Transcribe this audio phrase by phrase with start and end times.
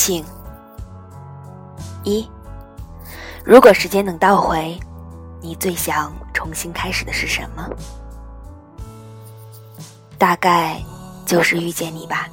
[0.00, 0.24] 性。
[2.04, 2.26] 一，
[3.44, 4.80] 如果时间能倒回，
[5.42, 7.68] 你最想重新开始的是什么？
[10.16, 10.82] 大概
[11.26, 12.26] 就是遇见你吧。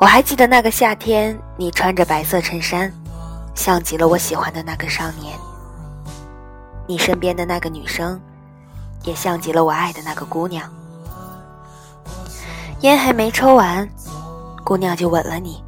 [0.00, 2.90] 我还记得那个夏天，你穿着白色衬衫，
[3.54, 5.38] 像极了我喜欢的那个少年。
[6.86, 8.18] 你身边的那个女生，
[9.04, 10.72] 也像极了我爱的那个姑娘。
[12.80, 13.86] 烟还没抽完，
[14.64, 15.62] 姑娘就吻了你。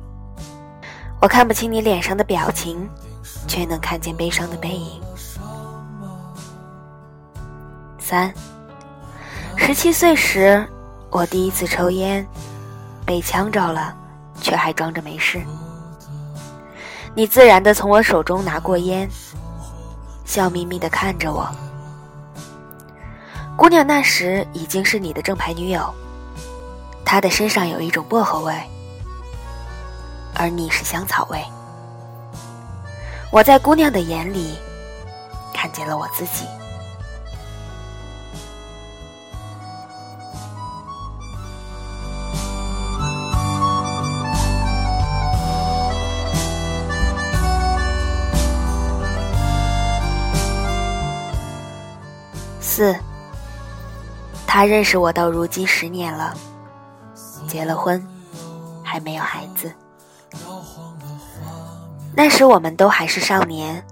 [1.20, 2.88] 我看不清你脸上的表情，
[3.46, 4.98] 却能看见悲伤的背影。
[7.98, 8.32] 三，
[9.56, 10.66] 十七岁时，
[11.10, 12.26] 我第一次抽烟，
[13.04, 13.94] 被呛着了，
[14.42, 15.40] 却还装着没事。
[17.14, 19.08] 你自然的从我手中拿过烟，
[20.24, 21.48] 笑眯眯的看着我。
[23.56, 25.94] 姑娘那时已经是你的正牌女友，
[27.04, 28.54] 她的身上有一种薄荷味。
[30.34, 31.44] 而你是香草味，
[33.30, 34.58] 我在姑娘的眼里
[35.52, 36.46] 看见了我自己。
[54.54, 56.34] 他认识我到如今十年了，
[57.48, 58.06] 结了婚，
[58.84, 59.72] 还没有孩子。
[62.14, 63.82] 那时我们都还是少年，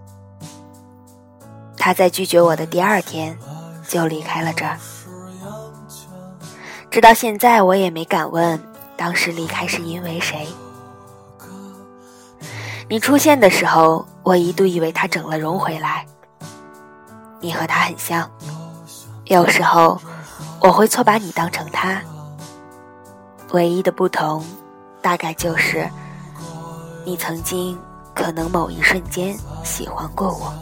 [1.79, 3.39] 他在拒绝我的第二天
[3.89, 4.77] 就离开了这儿。
[6.91, 8.63] 直到现在，我也没敢问
[8.99, 10.47] 当时离开是因为谁。
[12.87, 16.05] 你出现的时候，我一度以为他整了容回来。
[17.41, 18.31] 你和他很像，
[19.25, 19.99] 有时候
[20.61, 22.01] 我会错把你当成他。
[23.53, 24.45] 唯一的不同，
[25.03, 25.89] 大概就是
[27.05, 27.79] 你曾经。
[28.13, 29.35] 可能某一瞬间
[29.65, 30.53] 喜欢过我。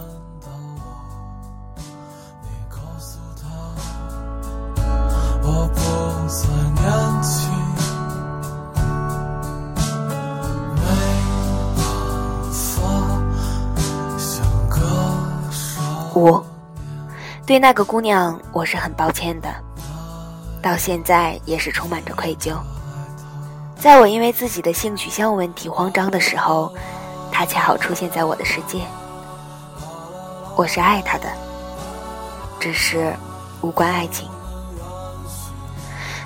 [16.14, 16.40] 五，
[17.44, 19.48] 对那个姑娘我是很抱歉的，
[20.68, 22.56] 到现在也是充满着愧疚。
[23.76, 26.72] 在我因为自己的性取向问题慌张的时候。
[27.30, 28.80] 他恰好出现在我的世界，
[30.56, 31.28] 我是爱他的，
[32.58, 33.14] 只是
[33.60, 34.28] 无关爱情。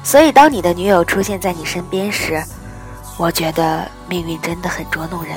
[0.03, 2.43] 所以，当你的女友出现在你身边时，
[3.19, 5.37] 我觉得命运真的很捉弄人。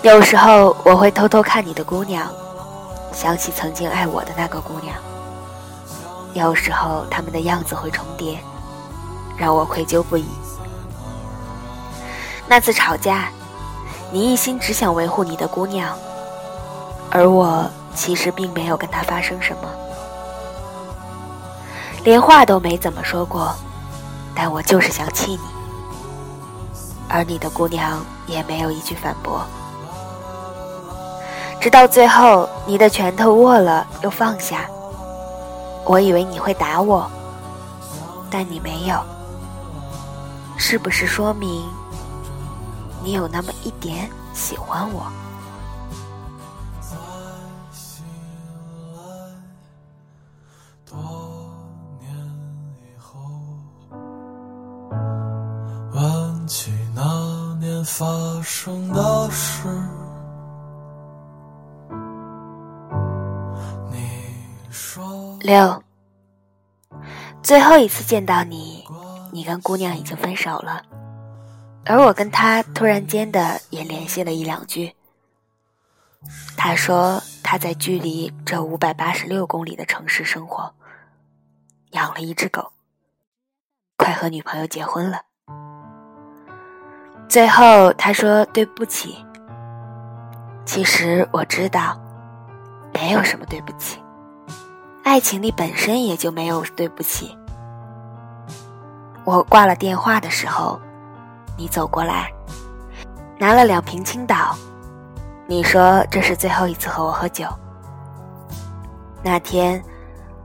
[0.00, 2.26] 有时候，我会偷偷看你的姑娘，
[3.12, 4.96] 想起曾经爱我的那个姑娘。
[6.34, 8.38] 有时候，他们的样子会重叠，
[9.36, 10.26] 让我愧疚不已。
[12.46, 13.28] 那次吵架。
[14.14, 15.96] 你一心只想维护你的姑娘，
[17.10, 19.68] 而我其实并没有跟她发生什么，
[22.04, 23.54] 连话都没怎么说过，
[24.34, 25.40] 但我就是想气你，
[27.08, 29.46] 而你的姑娘也没有一句反驳，
[31.58, 34.66] 直到最后你的拳头握了又放下，
[35.84, 37.10] 我以为你会打我，
[38.30, 39.02] 但你没有，
[40.56, 41.68] 是不是说明？
[43.02, 45.12] 你有那么一点喜欢我。
[55.94, 58.06] 问起那年发
[58.42, 59.68] 生的事，
[65.42, 65.82] 六，
[67.42, 68.84] 最后一次见到你，
[69.32, 70.80] 你跟姑娘已经分手了。
[71.84, 74.94] 而我跟他突然间的也联系了一两句。
[76.56, 80.72] 他说他在距离这五百八十六公里的城市生活，
[81.90, 82.70] 养了一只狗，
[83.96, 85.22] 快和女朋友结婚了。
[87.28, 89.16] 最后他说对不起。
[90.64, 92.00] 其实我知道，
[92.94, 94.01] 没有什么对不起，
[95.02, 97.36] 爱情里本身也就没有对不起。
[99.24, 100.80] 我挂了电话的时候。
[101.54, 102.32] 你走过来，
[103.38, 104.56] 拿了两瓶青岛。
[105.46, 107.46] 你说这是最后一次和我喝酒。
[109.22, 109.80] 那天，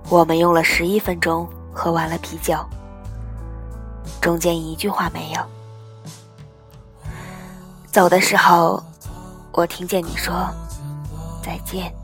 [0.09, 2.57] 我们用了十一分钟喝完了啤酒，
[4.19, 5.41] 中间一句话没有。
[7.89, 8.83] 走的时候，
[9.53, 10.45] 我听见你说
[11.41, 11.96] 再见。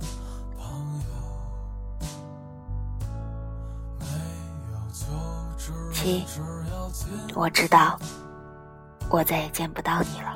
[5.91, 6.25] 七，
[7.33, 7.97] 我知道，
[9.09, 10.33] 我再也见不到你了。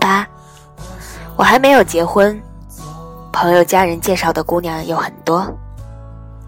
[0.00, 0.26] 八，
[1.36, 2.40] 我还没有结婚，
[3.30, 5.46] 朋友家人介绍的姑娘有很多。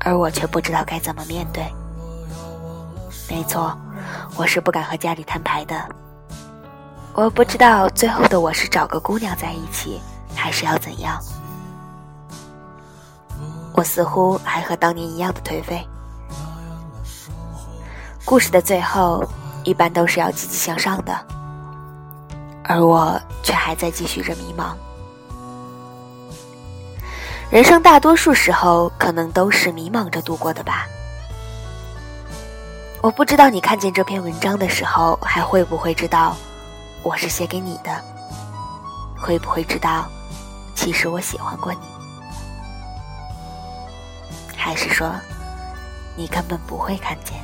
[0.05, 1.65] 而我却不知道该怎么面对。
[3.29, 3.77] 没错，
[4.37, 5.75] 我是不敢和家里摊牌的。
[7.15, 10.01] 我不知道最后的我是找个姑娘在一起，
[10.35, 11.19] 还是要怎样。
[13.75, 15.87] 我似乎还和当年一样的颓废。
[18.25, 19.25] 故事的最后，
[19.65, 21.15] 一般都是要积极向上的，
[22.65, 24.75] 而我却还在继续着迷茫。
[27.53, 30.87] 人生大多数时候，可能都是迷茫着度过的吧。
[33.03, 36.35] 我不知道你看见这篇文章的时候，还会不会知道
[37.03, 37.91] 我是写给你的？
[39.19, 40.09] 会不会知道，
[40.75, 41.81] 其实我喜欢过你？
[44.57, 45.13] 还是说，
[46.17, 47.35] 你根本不会看见？